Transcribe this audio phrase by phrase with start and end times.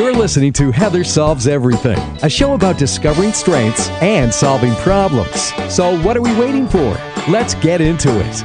[0.00, 5.52] You're listening to Heather Solves Everything, a show about discovering strengths and solving problems.
[5.68, 6.98] So, what are we waiting for?
[7.28, 8.40] Let's get into it.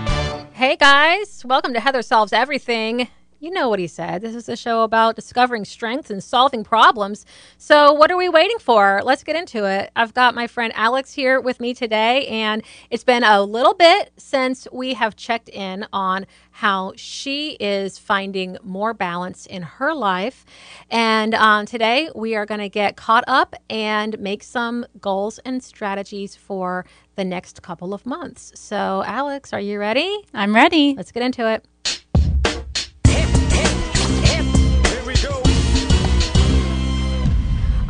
[0.52, 3.08] Hey guys, welcome to Heather Solves Everything.
[3.46, 4.24] You know what he said.
[4.24, 7.28] This is a show about discovering strengths and solving problems.
[7.60, 9.02] So, what are we waiting for?
[9.04, 9.92] Let's get into it.
[9.96, 14.12] I've got my friend Alex here with me today, and it's been a little bit
[14.18, 20.44] since we have checked in on how she is finding more balance in her life.
[20.90, 25.62] And um, today we are going to get caught up and make some goals and
[25.62, 26.84] strategies for
[27.16, 28.54] the next couple of months.
[28.56, 30.26] So, Alex, are you ready?
[30.34, 30.96] I'm ready.
[30.96, 31.64] Let's get into it.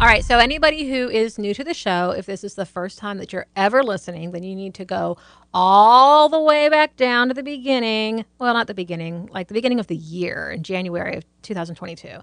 [0.05, 2.99] All right, so anybody who is new to the show, if this is the first
[2.99, 5.17] time that you're ever listening, then you need to go
[5.51, 8.23] all the way back down to the beginning.
[8.37, 12.19] Well, not the beginning, like the beginning of the year in January of 2022,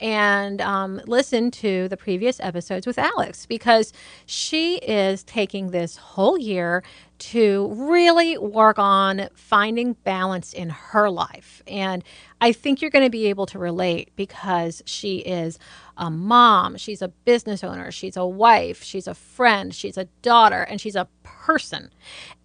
[0.00, 3.92] and um, listen to the previous episodes with Alex because
[4.24, 6.82] she is taking this whole year
[7.18, 11.62] to really work on finding balance in her life.
[11.66, 12.04] And
[12.40, 15.58] I think you're going to be able to relate because she is
[15.96, 20.62] a mom, she's a business owner, she's a wife, she's a friend, she's a daughter,
[20.62, 21.90] and she's a person.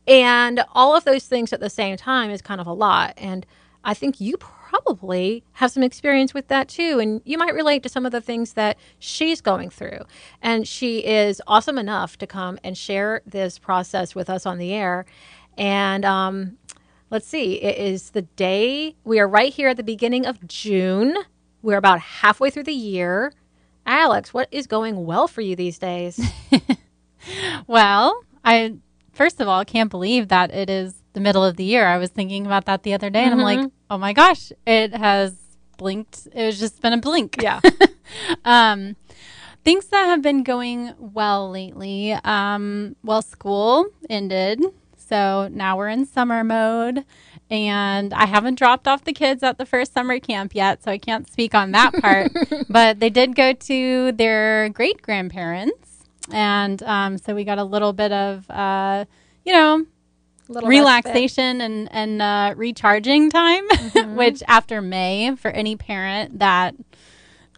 [0.08, 3.14] And all of those things at the same time is kind of a lot.
[3.18, 3.46] And
[3.84, 4.38] I think you
[4.72, 7.00] probably have some experience with that too.
[7.00, 10.00] And you might relate to some of the things that she's going through.
[10.42, 14.74] And she is awesome enough to come and share this process with us on the
[14.74, 15.06] air.
[15.58, 16.58] And um,
[17.10, 21.18] let's see, it is the day, we are right here at the beginning of June.
[21.62, 23.34] We're about halfway through the year.
[23.86, 26.20] Alex, what is going well for you these days?
[27.68, 28.76] well, I
[29.12, 31.86] first of all can't believe that it is the middle of the year.
[31.88, 33.46] I was thinking about that the other day and mm-hmm.
[33.46, 35.36] I'm like, "Oh my gosh, it has
[35.78, 36.28] blinked.
[36.34, 37.60] It has just been a blink." Yeah.
[38.46, 38.96] um
[39.64, 42.14] things that have been going well lately.
[42.24, 44.64] Um well, school ended.
[44.98, 47.04] So now we're in summer mode
[47.52, 50.98] and I haven't dropped off the kids at the first summer camp yet, so I
[50.98, 52.32] can't speak on that part.
[52.70, 57.92] but they did go to their great grandparents, and um, so we got a little
[57.92, 59.04] bit of, uh,
[59.46, 59.86] you know,
[60.64, 63.68] relaxation and and uh, recharging time.
[63.70, 64.16] Mm-hmm.
[64.22, 66.76] which after May, for any parent that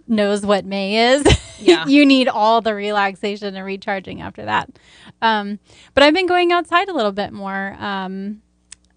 [0.07, 1.25] knows what May is,
[1.59, 1.85] yeah.
[1.87, 4.69] you need all the relaxation and recharging after that.
[5.21, 5.59] Um,
[5.93, 7.75] but I've been going outside a little bit more.
[7.79, 8.41] Um,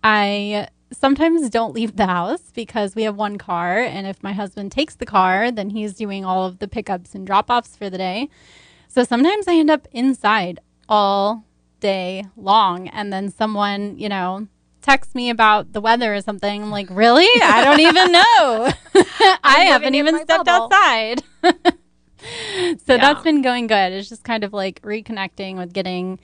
[0.03, 3.79] I sometimes don't leave the house because we have one car.
[3.79, 7.27] And if my husband takes the car, then he's doing all of the pickups and
[7.27, 8.29] drop offs for the day.
[8.89, 11.45] So sometimes I end up inside all
[11.81, 12.89] day long.
[12.89, 14.49] And then someone, you know,
[14.83, 16.63] texts me about the weather or something.
[16.63, 17.29] I'm like, really?
[17.43, 18.73] I don't even know.
[19.43, 20.73] I haven't even stepped bubble.
[20.73, 21.23] outside.
[21.43, 22.97] so yeah.
[22.97, 23.93] that's been going good.
[23.93, 26.19] It's just kind of like reconnecting with getting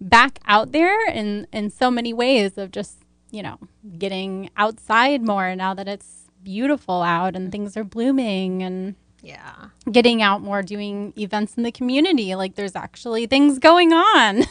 [0.00, 2.98] back out there in in so many ways of just
[3.34, 3.58] you know,
[3.98, 9.68] getting outside more now that it's beautiful out and things are blooming and yeah.
[9.90, 12.34] Getting out more, doing events in the community.
[12.34, 14.44] Like there's actually things going on.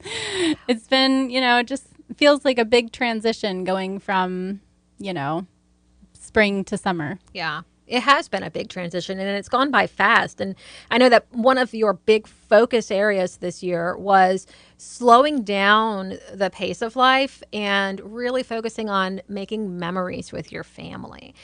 [0.68, 1.86] it's been, you know, it just
[2.16, 4.60] feels like a big transition going from,
[4.98, 5.46] you know,
[6.12, 7.18] spring to summer.
[7.32, 10.40] Yeah it has been a big transition and it's gone by fast.
[10.40, 10.54] And
[10.90, 14.46] I know that one of your big focus areas this year was
[14.76, 21.34] slowing down the pace of life and really focusing on making memories with your family.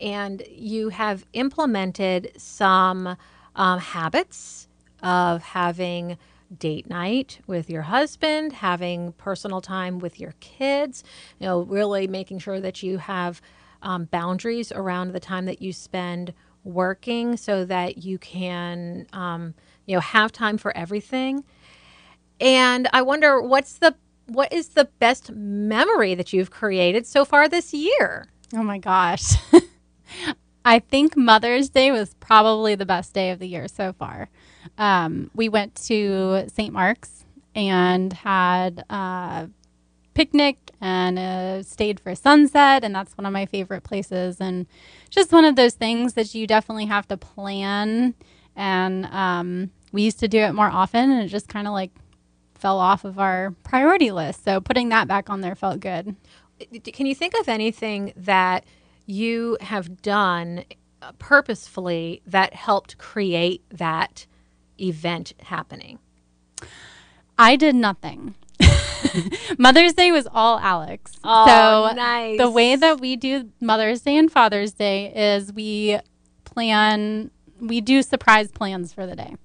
[0.00, 3.16] And you have implemented some
[3.54, 4.66] um, habits
[5.02, 6.18] of having
[6.58, 11.04] date night with your husband, having personal time with your kids,
[11.38, 13.40] you know, really making sure that you have
[13.82, 16.32] um, boundaries around the time that you spend
[16.64, 19.54] working so that you can um,
[19.86, 21.44] you know have time for everything.
[22.40, 23.94] And i wonder what's the
[24.26, 28.26] what is the best memory that you've created so far this year?
[28.54, 29.34] Oh my gosh.
[30.64, 34.30] I think mother's day was probably the best day of the year so far
[34.78, 37.24] um, we went to st mark's
[37.54, 39.48] and had a
[40.14, 44.40] picnic and uh, stayed for sunset, and that's one of my favorite places.
[44.40, 44.66] And
[45.10, 48.14] just one of those things that you definitely have to plan.
[48.56, 51.90] And um, we used to do it more often, and it just kind of like
[52.54, 54.44] fell off of our priority list.
[54.44, 56.16] So putting that back on there felt good.
[56.84, 58.64] Can you think of anything that
[59.06, 60.64] you have done
[61.02, 64.26] uh, purposefully that helped create that
[64.80, 65.98] event happening?
[67.38, 68.34] I did nothing.
[69.58, 71.12] Mother's Day was all Alex.
[71.24, 71.94] Oh, so
[72.38, 75.98] The way that we do Mother's Day and Father's Day is we
[76.44, 77.30] plan
[77.60, 79.36] we do surprise plans for the day.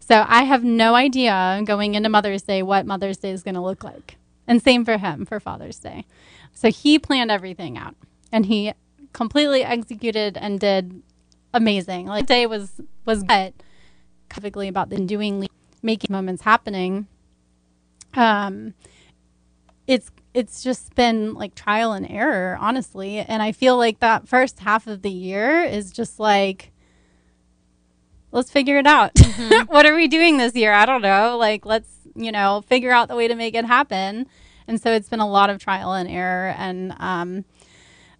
[0.00, 3.60] So I have no idea going into Mother's Day what Mother's Day is going to
[3.60, 4.16] look like.
[4.46, 6.06] And same for him for Father's Day.
[6.54, 7.94] So he planned everything out
[8.32, 8.72] and he
[9.12, 11.02] completely executed and did
[11.52, 12.06] amazing.
[12.06, 13.52] Like day was was good.
[14.30, 15.48] Specifically about the doing
[15.82, 17.06] making moments happening.
[18.14, 18.74] Um
[19.86, 23.18] it's it's just been like trial and error, honestly.
[23.18, 26.72] And I feel like that first half of the year is just like
[28.32, 29.14] let's figure it out.
[29.14, 29.66] Mm-hmm.
[29.72, 30.72] what are we doing this year?
[30.72, 31.36] I don't know.
[31.36, 34.26] Like, let's, you know, figure out the way to make it happen.
[34.66, 36.54] And so it's been a lot of trial and error.
[36.56, 37.44] And, um,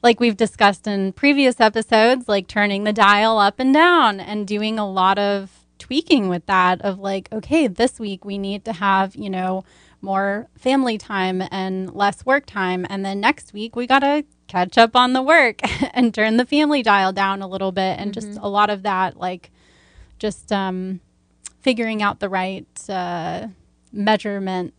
[0.02, 4.78] like we've discussed in previous episodes, like turning the dial up and down and doing
[4.78, 9.14] a lot of tweaking with that of like, okay, this week we need to have,
[9.14, 9.64] you know,
[10.00, 12.86] more family time and less work time.
[12.88, 15.60] And then next week we got to catch up on the work
[15.94, 17.98] and turn the family dial down a little bit.
[17.98, 18.32] And mm-hmm.
[18.32, 19.50] just a lot of that, like,
[20.18, 21.00] just um,
[21.60, 23.48] figuring out the right uh,
[23.92, 24.74] measurement.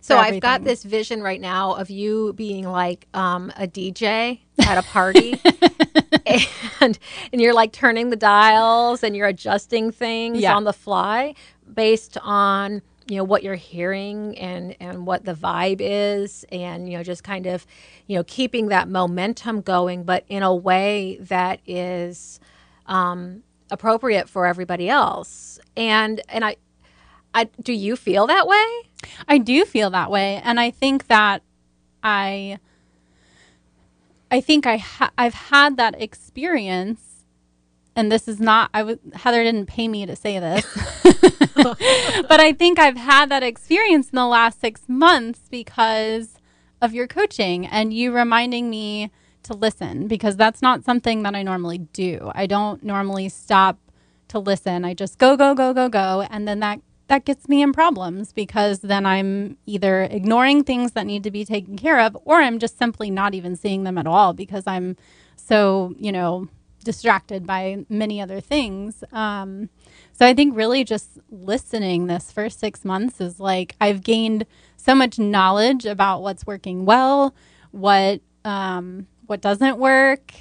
[0.00, 4.78] So I've got this vision right now of you being like um, a DJ at
[4.78, 5.40] a party,
[6.80, 6.98] and
[7.32, 10.54] and you're like turning the dials and you're adjusting things yeah.
[10.54, 11.34] on the fly
[11.72, 16.96] based on you know what you're hearing and and what the vibe is and you
[16.96, 17.66] know just kind of
[18.06, 22.40] you know keeping that momentum going but in a way that is
[22.86, 25.58] um, appropriate for everybody else.
[25.76, 26.56] And and I
[27.34, 28.66] I do you feel that way?
[29.28, 31.42] I do feel that way and I think that
[32.02, 32.58] I
[34.30, 37.24] I think I ha- I've had that experience
[37.96, 40.66] and this is not I was Heather didn't pay me to say this.
[41.54, 46.34] but I think I've had that experience in the last 6 months because
[46.80, 49.10] of your coaching and you reminding me
[49.42, 52.30] to listen because that's not something that I normally do.
[52.34, 53.78] I don't normally stop
[54.28, 54.84] to listen.
[54.84, 56.80] I just go go go go go and then that
[57.10, 61.44] that gets me in problems because then I'm either ignoring things that need to be
[61.44, 64.96] taken care of or I'm just simply not even seeing them at all because I'm
[65.34, 66.46] so, you know,
[66.84, 69.02] distracted by many other things.
[69.10, 69.70] Um,
[70.12, 74.46] so I think really just listening this first six months is like I've gained
[74.76, 77.34] so much knowledge about what's working well,
[77.72, 80.32] what um, what doesn't work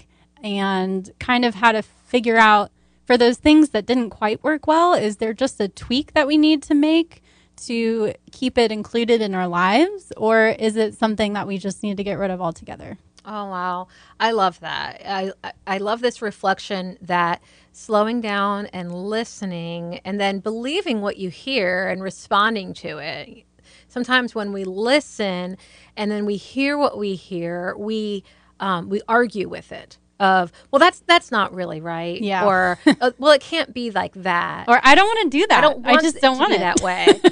[0.44, 2.69] and kind of how to figure out
[3.09, 6.38] for those things that didn't quite work well is there just a tweak that we
[6.38, 7.23] need to make
[7.57, 10.13] to keep it included in our lives?
[10.15, 13.00] Or is it something that we just need to get rid of altogether?
[13.25, 13.88] Oh wow.
[14.19, 15.01] I love that.
[15.03, 15.31] I
[15.65, 17.41] i love this reflection that
[17.71, 23.44] slowing down and listening and then believing what you hear and responding to it.
[23.88, 25.57] Sometimes when we listen
[25.97, 28.23] and then we hear what we hear we
[28.59, 32.21] um, we argue with it of well that's that's not really right.
[32.21, 32.45] Yeah.
[32.45, 34.68] Or uh, well it can't be like that.
[34.68, 35.57] Or i don't want to do that.
[35.60, 36.60] I don't i just don't want it.
[36.60, 37.07] that way.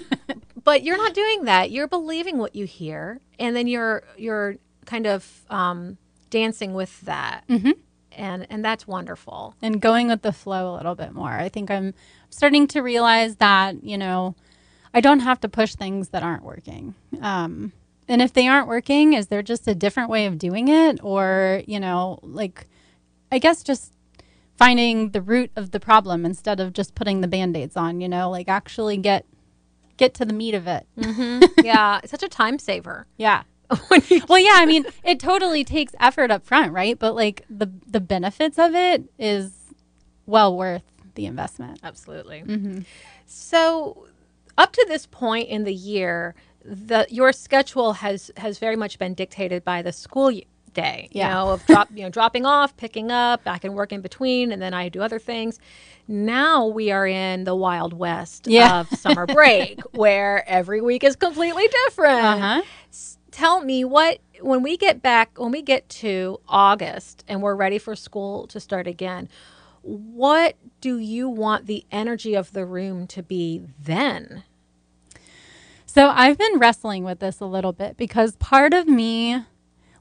[0.63, 1.71] But you're not doing that.
[1.71, 5.97] You're believing what you hear and then you're you're kind of um,
[6.29, 7.45] dancing with that.
[7.47, 7.71] Mm-hmm.
[8.11, 9.55] and and that's wonderful.
[9.61, 11.31] And going with the flow a little bit more.
[11.31, 11.93] I think i'm
[12.29, 14.35] starting to realize that you know
[14.93, 16.95] i don't have to push things that aren't working.
[17.21, 17.71] Um,
[18.07, 20.99] and if they aren't working, is there just a different way of doing it?
[21.03, 22.67] Or, you know, like,
[23.31, 23.93] I guess just
[24.57, 28.29] finding the root of the problem instead of just putting the band-aids on, you know,
[28.29, 29.25] like actually get
[29.97, 30.87] get to the meat of it.
[30.97, 31.65] Mm-hmm.
[31.65, 33.07] yeah, it's such a time saver.
[33.17, 33.43] Yeah.
[34.29, 36.97] well, yeah, I mean, it totally takes effort up front, right?
[36.97, 39.51] But like the the benefits of it is
[40.25, 40.83] well worth
[41.15, 41.79] the investment.
[41.83, 42.43] Absolutely.
[42.43, 42.79] Mm-hmm.
[43.25, 44.07] So,
[44.57, 49.13] up to this point in the year, the your schedule has has very much been
[49.13, 50.31] dictated by the school
[50.77, 51.09] day.
[51.11, 51.27] Yeah.
[51.27, 53.41] You know, of drop you know dropping off, picking up.
[53.45, 55.59] I can work in between, and then I do other things.
[56.07, 58.79] Now we are in the wild west yeah.
[58.79, 62.23] of summer break, where every week is completely different.
[62.23, 62.61] Uh-huh.
[63.31, 67.79] Tell me what when we get back when we get to August and we're ready
[67.79, 69.27] for school to start again.
[69.81, 74.43] What do you want the energy of the room to be then?
[75.85, 79.43] So I've been wrestling with this a little bit because part of me,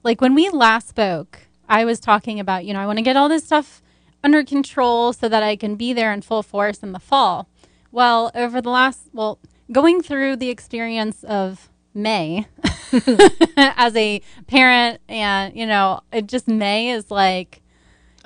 [0.07, 3.17] like when we last spoke, I was talking about, you know, I want to get
[3.17, 3.83] all this stuff
[4.23, 7.49] under control so that I can be there in full force in the fall.
[7.91, 9.41] Well, over the last, well,
[9.73, 12.47] going through the experience of May
[13.57, 17.61] as a parent, and, you know, it just May is like,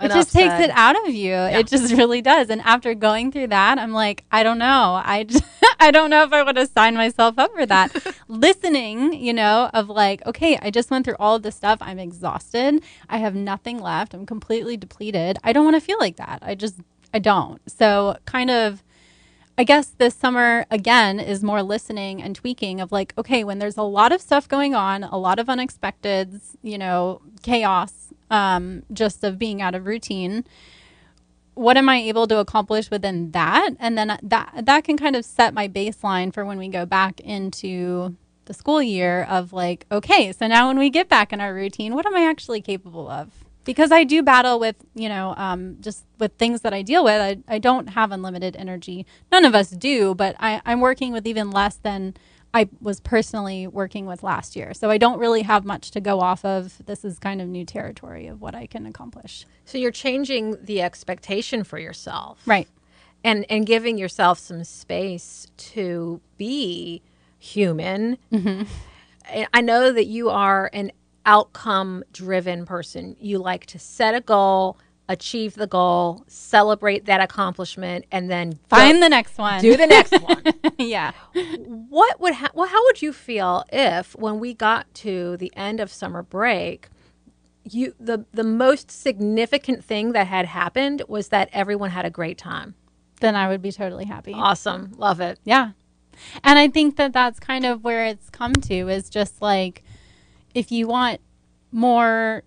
[0.00, 1.30] it just takes it out of you.
[1.30, 1.58] Yeah.
[1.58, 2.50] It just really does.
[2.50, 5.00] And after going through that, I'm like, I don't know.
[5.04, 5.44] I just,
[5.78, 7.94] I don't know if I would have signed myself up for that.
[8.28, 11.78] Listening, you know, of like, okay, I just went through all of this stuff.
[11.80, 12.82] I'm exhausted.
[13.08, 14.14] I have nothing left.
[14.14, 15.38] I'm completely depleted.
[15.44, 16.40] I don't want to feel like that.
[16.42, 16.76] I just
[17.12, 17.60] I don't.
[17.70, 18.82] So kind of
[19.58, 23.76] I guess this summer again is more listening and tweaking of like, okay, when there's
[23.76, 27.99] a lot of stuff going on, a lot of unexpected, you know, chaos,
[28.30, 30.44] um, just of being out of routine,
[31.54, 33.70] what am I able to accomplish within that?
[33.78, 37.20] And then that that can kind of set my baseline for when we go back
[37.20, 41.54] into the school year of like, okay, so now when we get back in our
[41.54, 43.44] routine, what am I actually capable of?
[43.64, 47.20] Because I do battle with, you know, um, just with things that I deal with.
[47.20, 49.06] I, I don't have unlimited energy.
[49.30, 52.14] None of us do, but I, I'm working with even less than
[52.52, 54.74] I was personally working with last year.
[54.74, 56.84] So I don't really have much to go off of.
[56.84, 59.46] This is kind of new territory of what I can accomplish.
[59.64, 62.40] So you're changing the expectation for yourself.
[62.46, 62.68] Right.
[63.22, 67.02] And and giving yourself some space to be
[67.38, 68.18] human.
[68.32, 68.62] Mm-hmm.
[69.54, 70.90] I know that you are an
[71.26, 73.16] outcome driven person.
[73.20, 74.78] You like to set a goal,
[75.10, 79.60] achieve the goal, celebrate that accomplishment, and then find go, the next one.
[79.60, 80.42] Do the next one.
[80.78, 81.10] yeah.
[81.58, 82.68] What would ha- well?
[82.68, 86.88] How would you feel if, when we got to the end of summer break,
[87.64, 92.38] you the the most significant thing that had happened was that everyone had a great
[92.38, 92.76] time?
[93.20, 94.32] Then I would be totally happy.
[94.32, 95.40] Awesome, love it.
[95.44, 95.72] Yeah.
[96.44, 99.82] And I think that that's kind of where it's come to is just like
[100.54, 101.20] if you want
[101.72, 102.44] more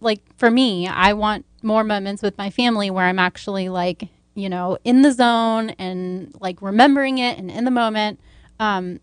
[0.00, 4.48] like for me, I want more moments with my family where I'm actually like, you
[4.48, 8.20] know, in the zone and like remembering it and in the moment.
[8.60, 9.00] Um,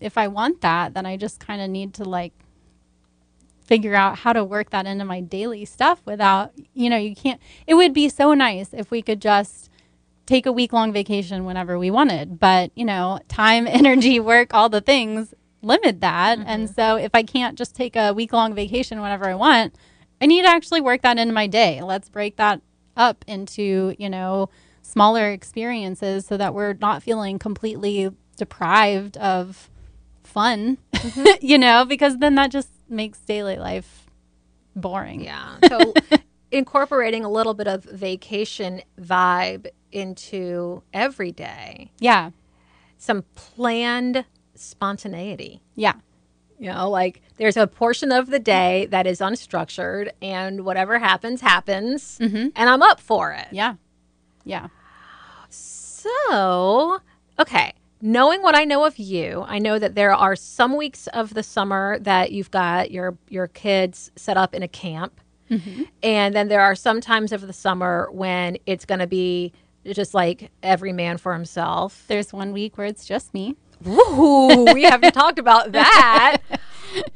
[0.00, 2.32] if I want that, then I just kind of need to like
[3.64, 7.40] figure out how to work that into my daily stuff without, you know, you can't.
[7.66, 9.70] It would be so nice if we could just
[10.26, 12.38] take a week long vacation whenever we wanted.
[12.38, 16.38] But, you know, time, energy, work, all the things limit that.
[16.38, 16.48] Mm-hmm.
[16.48, 19.74] And so if I can't just take a week long vacation whenever I want,
[20.24, 21.82] I need to actually work that into my day.
[21.82, 22.62] Let's break that
[22.96, 24.48] up into, you know,
[24.80, 29.68] smaller experiences so that we're not feeling completely deprived of
[30.22, 31.26] fun, mm-hmm.
[31.46, 34.06] you know, because then that just makes daily life
[34.74, 35.20] boring.
[35.20, 35.58] Yeah.
[35.68, 35.92] So
[36.50, 41.90] incorporating a little bit of vacation vibe into every day.
[41.98, 42.30] Yeah.
[42.96, 45.60] Some planned spontaneity.
[45.74, 45.96] Yeah.
[46.64, 51.42] You know, like there's a portion of the day that is unstructured and whatever happens,
[51.42, 52.18] happens.
[52.18, 52.48] Mm-hmm.
[52.56, 53.48] And I'm up for it.
[53.52, 53.74] Yeah.
[54.44, 54.68] Yeah.
[55.50, 57.00] So,
[57.38, 57.74] okay.
[58.00, 61.42] Knowing what I know of you, I know that there are some weeks of the
[61.42, 65.20] summer that you've got your your kids set up in a camp.
[65.50, 65.82] Mm-hmm.
[66.02, 69.52] And then there are some times of the summer when it's going to be
[69.84, 72.04] just like every man for himself.
[72.08, 73.54] There's one week where it's just me.
[73.84, 76.38] We haven't talked about that.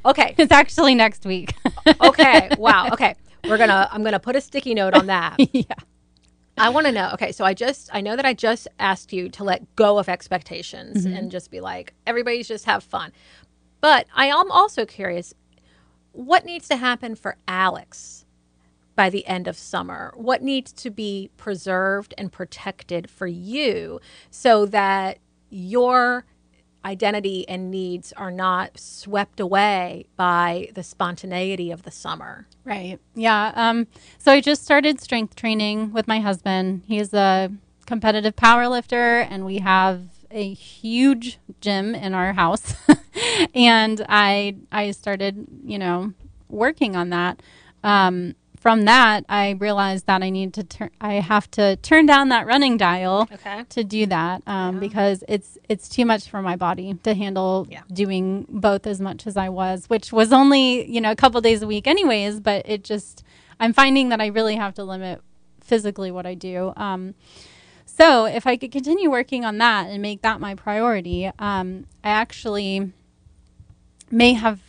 [0.04, 0.34] Okay.
[0.38, 1.54] It's actually next week.
[2.00, 2.50] okay.
[2.58, 2.88] Wow.
[2.92, 3.14] Okay.
[3.44, 5.36] We're going to I'm going to put a sticky note on that.
[5.54, 5.62] yeah.
[6.56, 7.10] I want to know.
[7.14, 10.08] Okay, so I just I know that I just asked you to let go of
[10.08, 11.16] expectations mm-hmm.
[11.16, 13.12] and just be like everybody's just have fun.
[13.80, 15.34] But I am also curious
[16.10, 18.26] what needs to happen for Alex
[18.98, 20.12] by the end of summer?
[20.16, 25.18] What needs to be preserved and protected for you so that
[25.50, 26.24] your
[26.84, 32.46] identity and needs are not swept away by the spontaneity of the summer?
[32.64, 32.98] Right.
[33.14, 33.52] Yeah.
[33.54, 33.86] Um,
[34.18, 36.82] so I just started strength training with my husband.
[36.86, 37.50] He's a
[37.86, 42.74] competitive power lifter, and we have a huge gym in our house.
[43.54, 46.12] and I I started, you know,
[46.48, 47.42] working on that.
[47.82, 48.34] Um,
[48.68, 50.90] from that, I realized that I need to turn.
[51.00, 53.64] I have to turn down that running dial okay.
[53.70, 54.80] to do that um, yeah.
[54.80, 57.80] because it's it's too much for my body to handle yeah.
[57.90, 61.62] doing both as much as I was, which was only you know a couple days
[61.62, 62.40] a week, anyways.
[62.40, 63.24] But it just
[63.58, 65.22] I'm finding that I really have to limit
[65.62, 66.74] physically what I do.
[66.76, 67.14] Um,
[67.86, 72.10] so if I could continue working on that and make that my priority, um, I
[72.10, 72.92] actually
[74.10, 74.60] may have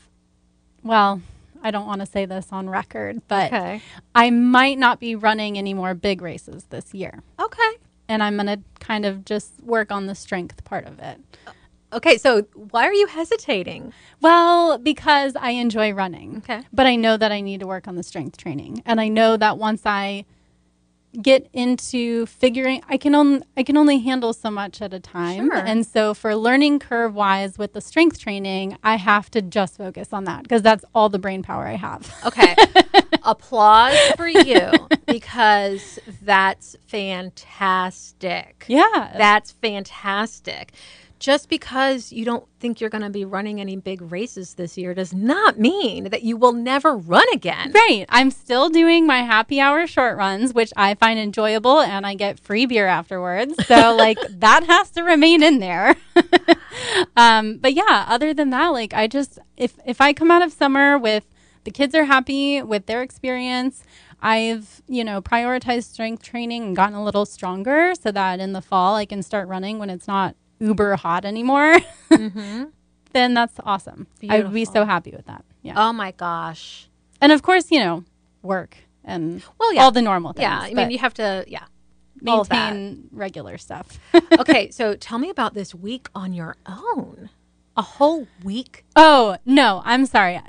[0.84, 1.22] well
[1.63, 3.81] I don't want to say this on record, but okay.
[4.15, 7.23] I might not be running any more big races this year.
[7.39, 7.71] Okay.
[8.07, 11.19] And I'm going to kind of just work on the strength part of it.
[11.91, 13.93] Okay, so why are you hesitating?
[14.21, 16.37] Well, because I enjoy running.
[16.37, 16.61] Okay.
[16.71, 18.83] But I know that I need to work on the strength training.
[18.85, 20.25] And I know that once I
[21.21, 25.49] get into figuring I can only I can only handle so much at a time.
[25.49, 25.57] Sure.
[25.57, 30.13] And so for learning curve wise with the strength training, I have to just focus
[30.13, 32.13] on that because that's all the brain power I have.
[32.25, 32.55] Okay.
[33.23, 34.71] Applause for you
[35.07, 38.65] because that's fantastic.
[38.67, 39.13] Yeah.
[39.17, 40.73] That's fantastic.
[41.19, 44.93] Just because you don't think you're going to be running any big races this year
[44.93, 47.71] does not mean that you will never run again.
[47.73, 48.05] Right.
[48.09, 52.39] I'm still doing my happy hour short runs, which I find enjoyable and I get
[52.39, 53.53] free beer afterwards.
[53.65, 55.95] So like that has to remain in there.
[57.17, 60.53] um, but yeah, other than that, like I just if if I come out of
[60.53, 61.25] summer with
[61.65, 63.83] the kids are happy with their experience,
[64.21, 68.61] I've, you know, prioritized strength training and gotten a little stronger so that in the
[68.61, 71.77] fall I can start running when it's not uber hot anymore.
[72.09, 72.65] Mm-hmm.
[73.13, 74.07] then that's awesome.
[74.19, 74.41] Beautiful.
[74.41, 75.43] I would be so happy with that.
[75.61, 75.73] Yeah.
[75.77, 76.89] Oh my gosh.
[77.21, 78.03] And of course, you know,
[78.41, 79.83] work and well, yeah.
[79.83, 80.43] all the normal things.
[80.43, 80.59] Yeah.
[80.59, 81.65] I mean, you have to, yeah.
[82.21, 83.97] Maintain regular stuff.
[84.39, 84.69] okay.
[84.79, 87.29] So tell me about this week on your own.
[87.77, 88.83] A whole week?
[88.95, 89.81] Oh, no.
[89.85, 90.41] I'm sorry.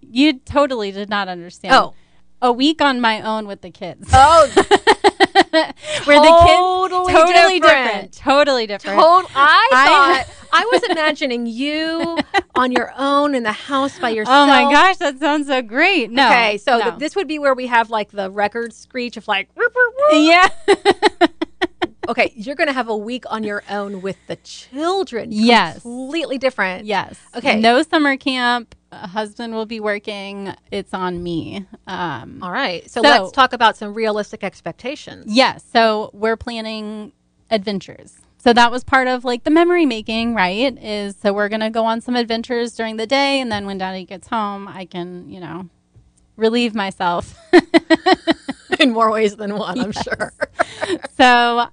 [0.00, 1.74] You totally did not understand.
[1.74, 1.94] Oh
[2.40, 4.08] a week on my own with the kids.
[4.12, 4.48] Oh,
[6.04, 7.62] where the kids totally different.
[7.62, 8.12] different.
[8.12, 8.98] Totally different.
[9.00, 12.18] Tot- I, I thought I was imagining you
[12.54, 14.28] on your own in the house by yourself.
[14.38, 16.10] Oh my gosh, that sounds so great.
[16.10, 16.26] No.
[16.26, 16.84] Okay, so no.
[16.84, 19.48] th- this would be where we have like the record screech of like
[20.12, 20.48] Yeah.
[22.08, 25.28] okay, you're going to have a week on your own with the children.
[25.32, 25.82] Yes.
[25.82, 26.84] Completely different.
[26.86, 27.18] Yes.
[27.34, 27.60] Okay.
[27.60, 30.54] No summer camp husband will be working.
[30.70, 31.66] It's on me.
[31.86, 32.88] Um, All right.
[32.90, 35.26] So, so, let's talk about some realistic expectations.
[35.28, 35.64] Yes.
[35.72, 37.12] So we're planning
[37.50, 38.18] adventures.
[38.38, 40.76] So that was part of like the memory making, right?
[40.82, 43.40] Is so we're going to go on some adventures during the day.
[43.40, 45.68] And then when daddy gets home, I can, you know,
[46.36, 47.36] relieve myself.
[48.80, 49.84] In more ways than one, yes.
[49.84, 50.32] I'm sure.
[51.16, 51.66] so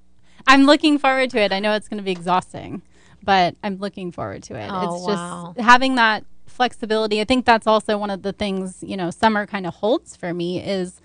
[0.48, 1.52] I'm looking forward to it.
[1.52, 2.82] I know it's going to be exhausting,
[3.24, 4.68] but I'm looking forward to it.
[4.72, 5.54] Oh, it's wow.
[5.56, 7.22] just having that flexibility.
[7.22, 10.34] I think that's also one of the things, you know, summer kind of holds for
[10.34, 11.02] me is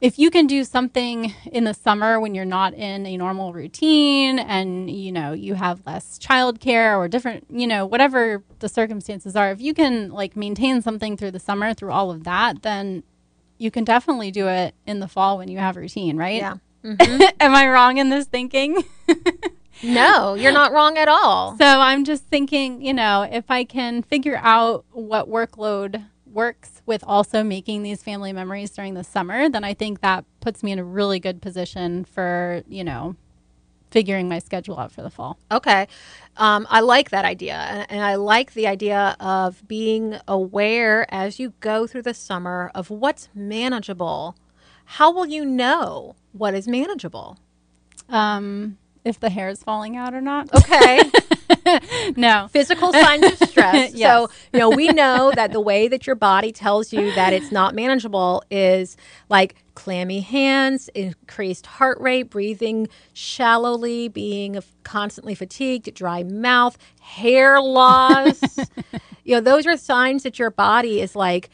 [0.00, 4.38] if you can do something in the summer when you're not in a normal routine
[4.38, 9.50] and you know you have less childcare or different you know whatever the circumstances are
[9.50, 13.02] if you can like maintain something through the summer through all of that then
[13.58, 17.22] you can definitely do it in the fall when you have routine right yeah mm-hmm.
[17.40, 18.84] am i wrong in this thinking
[19.82, 21.56] no, you're not wrong at all.
[21.66, 27.02] So I'm just thinking, you know, if I can figure out what workload works with
[27.06, 30.78] also making these family memories during the summer, then I think that puts me in
[30.78, 33.16] a really good position for, you know,
[33.90, 35.38] figuring my schedule out for the fall.
[35.50, 35.88] Okay.
[36.36, 37.54] Um, I like that idea.
[37.54, 42.70] And, and, I like the idea of being aware as you go through the summer
[42.74, 44.36] of what's manageable.
[44.84, 47.38] How will you know what is manageable?
[48.08, 50.52] Um, if the hair is falling out or not.
[50.52, 51.10] Okay.
[52.16, 52.48] no.
[52.50, 53.94] Physical signs of stress.
[53.94, 54.10] yes.
[54.10, 57.52] So, you know, we know that the way that your body tells you that it's
[57.52, 58.96] not manageable is
[59.28, 68.58] like clammy hands, increased heart rate, breathing shallowly, being constantly fatigued, dry mouth, hair loss.
[69.24, 71.48] you know, those are signs that your body is like,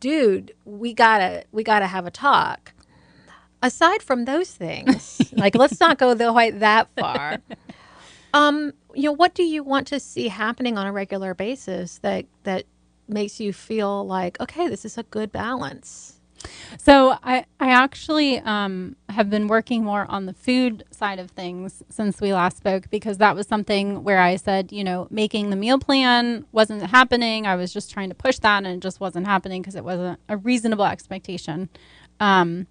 [0.00, 2.72] dude, we got to we got to have a talk
[3.66, 7.38] aside from those things, like let's not go quite that far.
[8.34, 12.26] Um, you know, what do you want to see happening on a regular basis that
[12.42, 12.64] that
[13.08, 16.16] makes you feel like okay, this is a good balance?
[16.78, 21.82] So I, I actually um, have been working more on the food side of things
[21.88, 25.56] since we last spoke because that was something where I said, you know, making the
[25.56, 27.46] meal plan wasn't happening.
[27.46, 30.20] I was just trying to push that and it just wasn't happening because it wasn't
[30.28, 31.68] a reasonable expectation.
[32.20, 32.66] Um,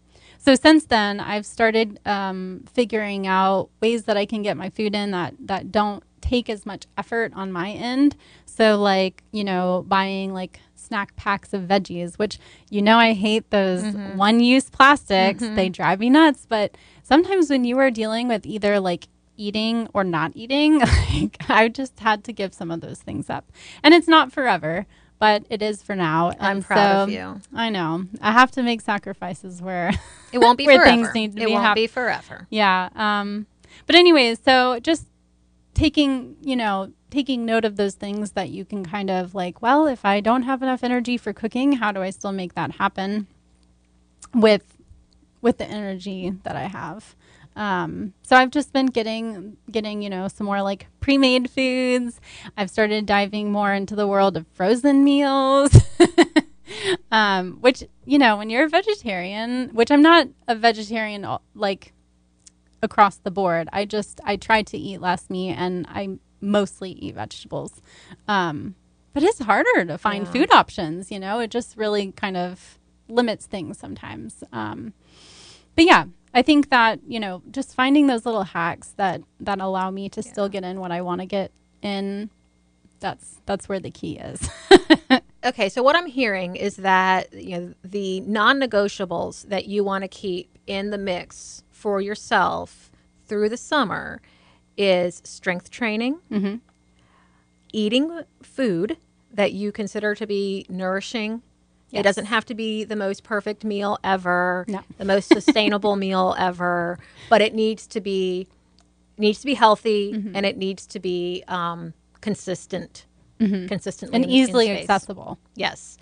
[0.46, 4.94] so since then, I've started um, figuring out ways that I can get my food
[4.94, 8.16] in that that don't take as much effort on my end.
[8.46, 12.38] So like you know, buying like snack packs of veggies, which
[12.70, 14.18] you know I hate those mm-hmm.
[14.18, 15.42] one-use plastics.
[15.42, 15.56] Mm-hmm.
[15.56, 16.46] They drive me nuts.
[16.48, 20.78] But sometimes when you are dealing with either like eating or not eating,
[21.12, 23.52] like I just had to give some of those things up.
[23.82, 24.86] And it's not forever
[25.20, 26.34] but it is for now.
[26.40, 27.42] I'm proud so, of you.
[27.54, 28.06] I know.
[28.22, 29.92] I have to make sacrifices where
[30.32, 30.96] it won't be where forever.
[30.96, 31.52] things need to it be.
[31.52, 32.48] It won't be forever.
[32.50, 32.90] Yeah.
[32.96, 33.48] Um.
[33.86, 35.08] But anyways, so just
[35.76, 39.86] taking you know taking note of those things that you can kind of like well
[39.86, 43.28] if i don't have enough energy for cooking how do i still make that happen
[44.34, 44.78] with
[45.42, 47.14] with the energy that i have
[47.56, 52.20] um, so I've just been getting getting you know some more like pre-made foods.
[52.58, 55.72] I've started diving more into the world of frozen meals.
[57.12, 61.94] um, which you know when you're a vegetarian, which I'm not a vegetarian like
[62.82, 63.70] across the board.
[63.72, 67.82] I just I try to eat less meat and I mostly eat vegetables.
[68.28, 68.76] Um,
[69.14, 70.32] but it's harder to find yeah.
[70.32, 71.12] food options.
[71.12, 74.44] You know, it just really kind of limits things sometimes.
[74.52, 74.94] Um,
[75.76, 79.90] but yeah, I think that you know just finding those little hacks that that allow
[79.90, 82.30] me to still get in what I want to get in.
[83.00, 84.48] That's that's where the key is.
[85.46, 90.08] Okay, so what I'm hearing is that you know the non-negotiables that you want to
[90.08, 92.90] keep in the mix for yourself
[93.28, 94.22] through the summer
[94.76, 96.56] is strength training, Mm-hmm.
[97.74, 98.98] eating food
[99.32, 101.44] that you consider to be nourishing.
[101.92, 104.82] It doesn't have to be the most perfect meal ever, No.
[104.98, 108.48] the most sustainable meal ever, but it needs to be
[109.18, 110.36] needs to be healthy Mm-hmm.
[110.36, 113.06] and it needs to be um, consistent,
[113.40, 115.40] consistently and in- easily accessible.
[115.56, 115.98] Yes.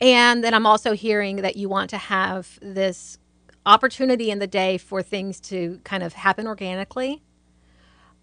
[0.00, 3.18] And then I'm also hearing that you want to have this
[3.66, 7.20] opportunity in the day for things to kind of happen organically,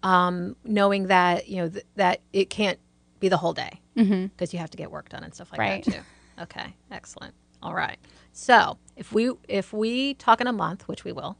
[0.02, 2.78] um, knowing that, you know, th- that it can't
[3.20, 5.84] be the whole day because you have to get work done and stuff like Right.
[5.84, 6.00] that too.
[6.40, 6.74] Okay.
[6.90, 7.34] Excellent.
[7.62, 7.98] All right.
[8.32, 11.36] So if we, if we talk in a month, which we will,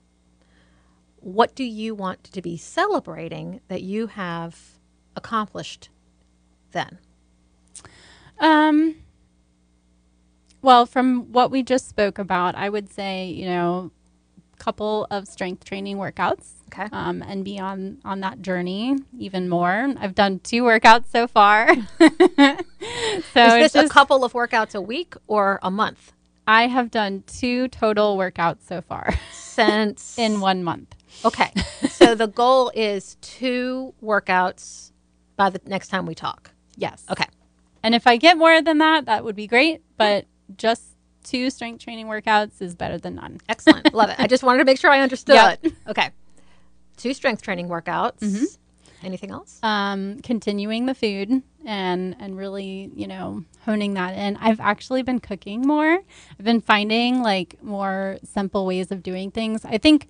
[1.21, 4.57] what do you want to be celebrating that you have
[5.17, 5.91] accomplished
[6.73, 6.99] then?
[8.39, 8.97] Um,
[10.63, 13.91] well, from what we just spoke about, I would say, you know,
[14.59, 16.55] couple of strength training workouts.
[16.67, 16.89] Okay.
[16.93, 19.95] Um, and be on on that journey even more.
[19.99, 21.69] I've done two workouts so far.
[23.39, 26.13] so Is this a couple of workouts a week or a month?
[26.47, 30.95] I have done two total workouts so far Since in one month.
[31.25, 31.53] okay,
[31.91, 34.93] so the goal is two workouts
[35.37, 36.51] by the next time we talk.
[36.77, 37.05] Yes.
[37.11, 37.27] Okay,
[37.83, 39.83] And if I get more than that, that would be great.
[39.97, 40.83] But just
[41.25, 43.41] two strength training workouts is better than none.
[43.49, 44.17] excellent, love it.
[44.19, 45.35] I just wanted to make sure I understood.
[45.35, 45.73] Yep.
[45.89, 46.11] Okay,
[46.97, 48.21] two strength training workouts.
[48.21, 48.45] Mm-hmm.
[49.03, 49.59] Anything else?
[49.63, 54.37] um, continuing the food and and really you know honing that in.
[54.37, 55.99] I've actually been cooking more.
[56.39, 59.65] I've been finding like more simple ways of doing things.
[59.65, 60.09] I think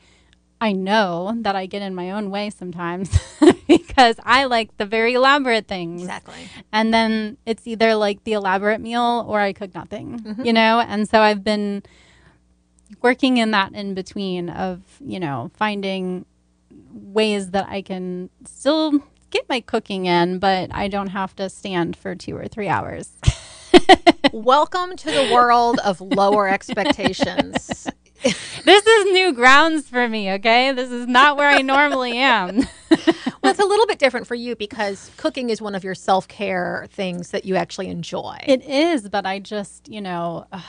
[0.61, 3.16] i know that i get in my own way sometimes
[3.68, 6.01] because i like the very elaborate things.
[6.03, 6.35] Exactly.
[6.72, 10.81] and then it's either like the elaborate meal or i cook nothing you know?
[10.81, 11.85] And so i've been
[13.03, 16.24] working in that in between of you know finding
[16.92, 18.92] ways that i can still
[19.31, 23.12] get my cooking in but i don't have to stand for two or three hours
[24.33, 27.87] Welcome to the world of lower expectations.
[28.22, 32.62] this is new grounds for me okay this is not where i normally am
[33.42, 36.26] Well, it's a little bit different for you because cooking is one of your self
[36.28, 38.37] care things that you actually enjoy.
[38.46, 40.61] It is, but I just, you know, uh,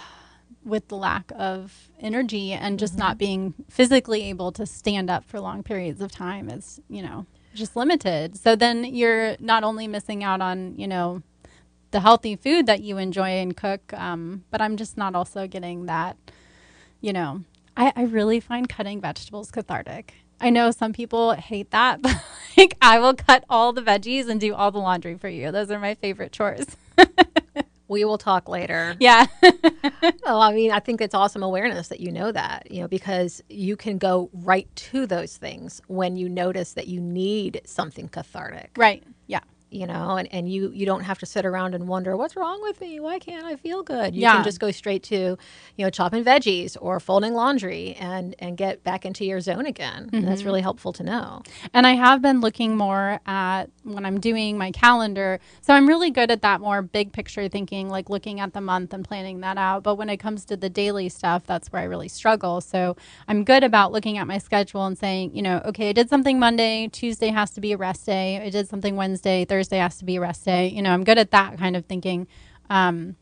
[0.64, 5.40] with the lack of energy and just not being physically able to stand up for
[5.40, 8.38] long periods of time is, you know, just limited.
[8.38, 11.24] So then you're not only missing out on, you know,
[11.92, 15.88] the healthy food that you enjoy and cook, um, but I'm just not also getting
[15.88, 16.18] that,
[17.02, 17.44] you know,
[17.76, 20.14] I, I really find cutting vegetables cathartic.
[20.42, 22.16] I know some people hate that, but
[22.58, 25.52] like I will cut all the veggies and do all the laundry for you.
[25.52, 26.66] Those are my favorite chores.
[27.90, 28.96] we will talk later.
[29.00, 29.26] Yeah.
[30.24, 33.42] Well, I mean, I think it's awesome awareness that you know that, you know, because
[33.50, 38.70] you can go right to those things when you notice that you need something cathartic,
[38.78, 39.04] right.
[39.72, 42.60] You know, and, and you, you don't have to sit around and wonder, what's wrong
[42.64, 43.00] with me?
[43.00, 44.16] Why can't I feel good?
[44.16, 44.34] You Yeah.
[44.34, 45.38] can just go straight to,
[45.76, 50.10] you know, chopping veggies or folding laundry and, and get back into your zone again.
[50.12, 50.48] And that's mm-hmm.
[50.48, 51.44] really helpful to know.
[51.72, 55.40] And I have been looking more at when I'm doing my calendar.
[55.62, 58.92] So I'm really good at that more big picture thinking, like looking at the month
[58.92, 59.84] and planning that out.
[59.84, 62.60] But when it comes to the daily stuff, that's where I really struggle.
[62.60, 66.10] So I'm good about looking at my schedule and saying, you know, okay, I did
[66.10, 68.42] something Monday, Tuesday has to be a rest day.
[68.44, 70.68] I did something Wednesday, Thursday has to be rest day.
[70.68, 72.28] You know, I'm good at that kind of thinking.
[72.70, 73.16] Um,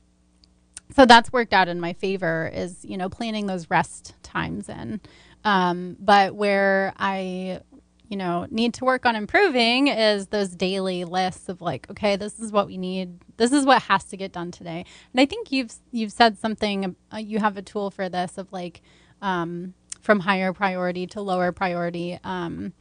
[0.95, 5.02] so that's worked out in my favor is you know planning those rest times in
[5.43, 7.62] um, but where i
[8.08, 12.39] you know need to work on improving is those daily lists of like okay this
[12.39, 15.52] is what we need this is what has to get done today and i think
[15.52, 18.82] you've you've said something uh, you have a tool for this of like
[19.21, 22.71] um, from higher priority to lower priority um,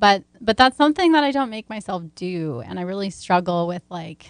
[0.00, 3.82] but but that's something that i don't make myself do and i really struggle with
[3.90, 4.26] like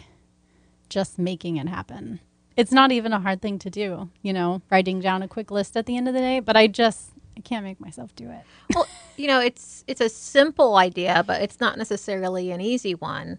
[0.90, 2.20] just making it happen
[2.60, 5.76] it's not even a hard thing to do, you know, writing down a quick list
[5.78, 8.42] at the end of the day, but I just I can't make myself do it.
[8.74, 13.38] well, you know, it's it's a simple idea, but it's not necessarily an easy one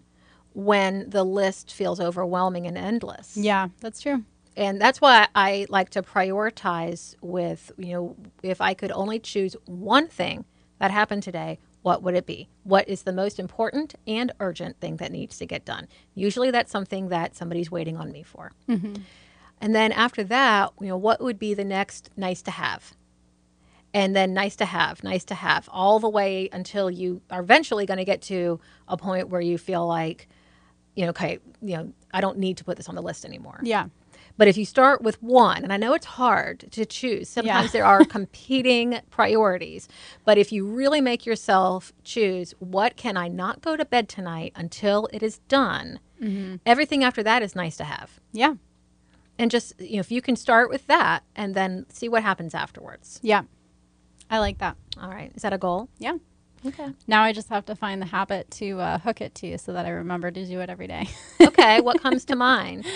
[0.54, 3.36] when the list feels overwhelming and endless.
[3.36, 4.24] Yeah, that's true.
[4.56, 9.56] And that's why I like to prioritize with, you know, if I could only choose
[9.64, 10.44] one thing
[10.78, 12.48] that happened today, what would it be?
[12.64, 15.88] What is the most important and urgent thing that needs to get done?
[16.14, 18.52] Usually that's something that somebody's waiting on me for.
[18.68, 19.02] Mm-hmm.
[19.60, 22.94] And then after that, you know, what would be the next nice to have?
[23.94, 27.86] and then nice to have, nice to have, all the way until you are eventually
[27.86, 30.28] going to get to a point where you feel like,
[30.94, 33.60] you know, okay, you know, I don't need to put this on the list anymore.
[33.62, 33.88] Yeah.
[34.36, 37.84] But if you start with one, and I know it's hard to choose, sometimes there
[37.84, 39.88] are competing priorities.
[40.24, 44.52] But if you really make yourself choose, what can I not go to bed tonight
[44.56, 46.00] until it is done?
[46.20, 46.56] Mm-hmm.
[46.64, 48.20] Everything after that is nice to have.
[48.32, 48.54] Yeah.
[49.38, 52.54] And just, you know, if you can start with that and then see what happens
[52.54, 53.18] afterwards.
[53.22, 53.42] Yeah.
[54.30, 54.76] I like that.
[55.00, 55.32] All right.
[55.34, 55.88] Is that a goal?
[55.98, 56.16] Yeah.
[56.64, 56.88] Okay.
[57.06, 59.84] Now I just have to find the habit to uh, hook it to so that
[59.84, 61.08] I remember to do it every day.
[61.42, 61.80] Okay.
[61.80, 62.86] what comes to mind?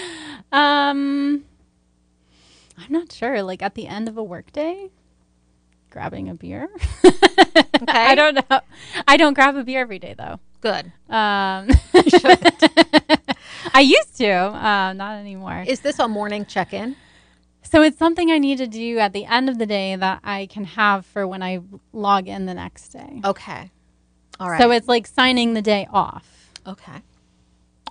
[0.52, 1.44] um,
[2.78, 3.42] I'm not sure.
[3.42, 4.90] Like at the end of a workday,
[5.90, 6.68] grabbing a beer.
[7.04, 7.18] Okay.
[7.88, 8.60] I don't know.
[9.06, 10.38] I don't grab a beer every day though.
[10.60, 10.86] Good.
[11.08, 11.68] Um,
[13.74, 15.64] I used to, uh, not anymore.
[15.66, 16.96] Is this a morning check in?
[17.70, 20.46] So it's something I need to do at the end of the day that I
[20.46, 21.60] can have for when I
[21.92, 23.20] log in the next day.
[23.24, 23.70] Okay.
[24.38, 24.60] All right.
[24.60, 26.52] So it's like signing the day off.
[26.66, 27.02] okay.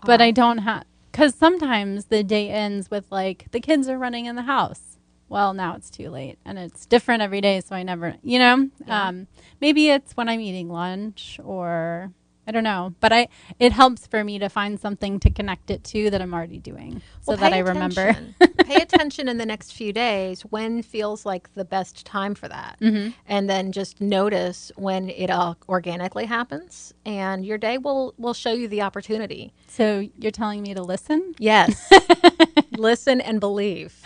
[0.06, 4.26] But I don't have because sometimes the day ends with like the kids are running
[4.28, 4.98] in the house.
[5.30, 7.60] Well, now it's too late, and it's different every day.
[7.62, 9.08] So I never, you know, Yeah.
[9.08, 9.28] um,
[9.60, 12.12] maybe it's when I'm eating lunch or
[12.47, 12.93] I don't know.
[12.99, 13.27] But I
[13.60, 17.01] it helps for me to find something to connect it to that I'm already doing,
[17.21, 18.15] so Well, that I remember.
[18.63, 22.77] pay attention in the next few days when feels like the best time for that.
[22.81, 23.12] Mm-hmm.
[23.27, 28.53] And then just notice when it uh, organically happens and your day will will show
[28.53, 29.53] you the opportunity.
[29.67, 31.34] So you're telling me to listen?
[31.39, 31.91] Yes.
[32.77, 33.95] Listen and believe.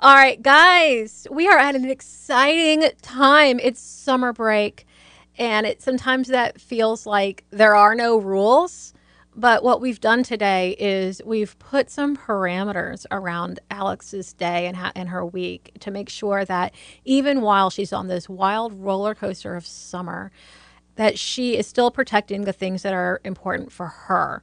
[0.00, 3.60] All right, guys, we are at an exciting time.
[3.60, 4.84] It's summer break,
[5.38, 8.94] and it sometimes that feels like there are no rules.
[9.34, 14.92] But what we've done today is we've put some parameters around Alex's day and, ha-
[14.94, 19.56] and her week to make sure that even while she's on this wild roller coaster
[19.56, 20.30] of summer,
[20.96, 24.42] that she is still protecting the things that are important for her.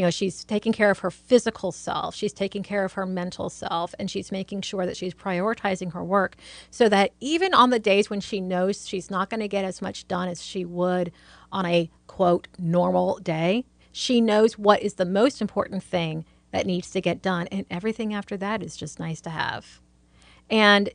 [0.00, 3.50] You know, she's taking care of her physical self, she's taking care of her mental
[3.50, 6.36] self, and she's making sure that she's prioritizing her work
[6.70, 9.82] so that even on the days when she knows she's not going to get as
[9.82, 11.12] much done as she would
[11.52, 16.90] on a quote normal day, she knows what is the most important thing that needs
[16.92, 17.46] to get done.
[17.48, 19.82] And everything after that is just nice to have.
[20.48, 20.88] And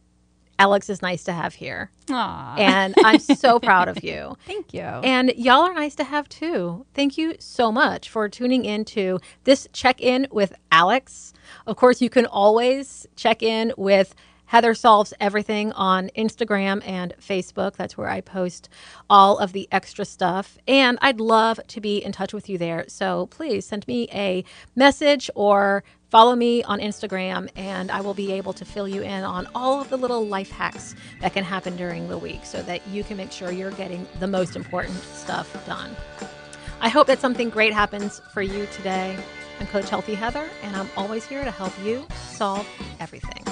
[0.57, 1.89] Alex is nice to have here.
[2.09, 4.37] Aw, And I'm so proud of you.
[4.45, 4.81] thank you.
[4.81, 6.85] And y'all are nice to have too.
[6.93, 11.33] Thank you so much for tuning in to this check in with Alex.
[11.67, 14.15] Of course, you can always check in with
[14.47, 17.75] Heather Solves Everything on Instagram and Facebook.
[17.75, 18.69] That's where I post
[19.09, 20.57] all of the extra stuff.
[20.67, 22.85] And I'd love to be in touch with you there.
[22.87, 24.43] So please send me a
[24.75, 29.23] message or follow me on Instagram, and I will be able to fill you in
[29.23, 32.87] on all of the little life hacks that can happen during the week so that
[32.87, 35.95] you can make sure you're getting the most important stuff done.
[36.79, 39.17] I hope that something great happens for you today.
[39.59, 42.67] I'm Coach Healthy Heather, and I'm always here to help you solve
[42.99, 43.43] everything.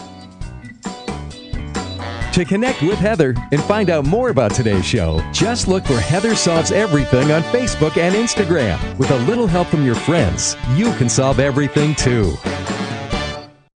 [2.34, 6.36] To connect with Heather and find out more about today's show, just look for Heather
[6.36, 8.98] Solves Everything on Facebook and Instagram.
[8.98, 12.36] With a little help from your friends, you can solve everything too.